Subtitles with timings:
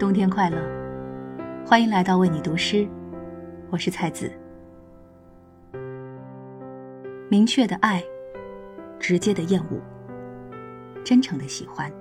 [0.00, 0.56] 冬天快乐！
[1.62, 2.88] 欢迎来到为你读诗，
[3.68, 4.32] 我是菜子。
[7.28, 8.02] 明确的爱，
[8.98, 9.78] 直接的厌恶，
[11.04, 11.92] 真诚的喜欢。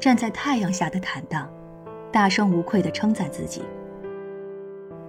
[0.00, 1.46] 站在太阳下的坦荡，
[2.10, 3.60] 大声无愧的称赞自己。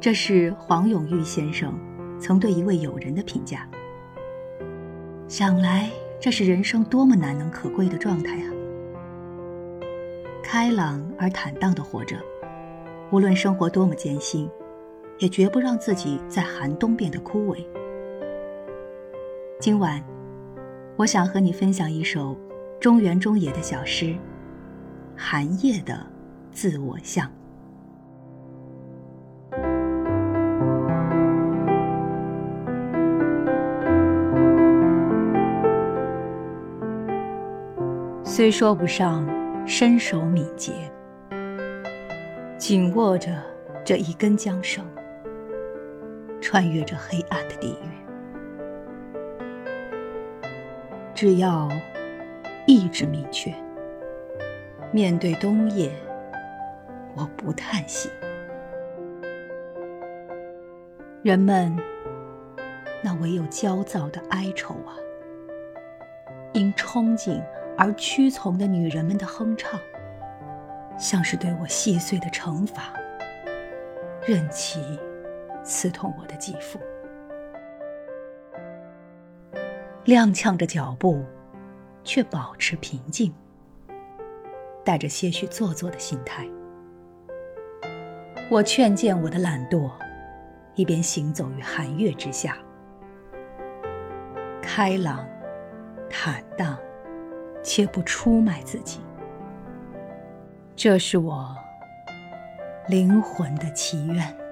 [0.01, 1.73] 这是黄永玉先生
[2.19, 3.65] 曾对一位友人的评价。
[5.29, 5.89] 想来，
[6.19, 8.56] 这是人生多么难能可贵的状态啊！
[10.49, 12.15] 开朗而坦荡的活着，
[13.11, 14.49] 无论生活多么艰辛，
[15.19, 17.57] 也绝不让自己在寒冬变得枯萎。
[19.59, 20.01] 今晚，
[20.95, 22.33] 我想和你分享一首
[22.79, 24.05] 中原中野的小诗
[25.17, 26.07] 《寒夜的
[26.53, 27.27] 自我像》。
[38.23, 39.36] 虽说不上。
[39.67, 40.71] 身手敏捷，
[42.57, 43.43] 紧握着
[43.83, 44.85] 这一根缰绳，
[46.39, 47.87] 穿越这黑暗的地狱。
[51.13, 51.67] 只要
[52.65, 53.53] 意志明确，
[54.93, 55.91] 面对冬夜，
[57.17, 58.09] 我不叹息。
[61.23, 61.75] 人们
[63.03, 64.95] 那唯有焦躁的哀愁啊，
[66.53, 67.43] 因憧憬。
[67.77, 69.79] 而屈从的女人们的哼唱，
[70.97, 72.91] 像是对我细碎的惩罚，
[74.25, 74.81] 任其
[75.63, 76.79] 刺痛我的肌肤。
[80.05, 81.23] 踉跄着脚步，
[82.03, 83.31] 却保持平静，
[84.83, 86.47] 带着些许做作的心态。
[88.49, 89.91] 我劝谏我的懒惰，
[90.73, 92.57] 一边行走于寒月之下，
[94.63, 95.27] 开朗、
[96.09, 96.75] 坦荡。
[97.67, 99.01] 切不出卖自己，
[100.73, 101.53] 这是我
[102.87, 104.46] 灵魂的祈愿。